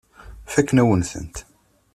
Fakken-awen-tent. 0.53 1.37